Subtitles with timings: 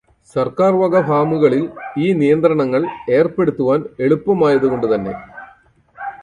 [0.35, 1.67] സര്ക്കാര് വക ഫാമുകളില്
[1.97, 5.13] ഈ നിയന്ത്രണങ്ങള് ഏര്പ്പെടുത്തുവാന് എളുപ്പമായതു കൊണ്ടു തന്നെ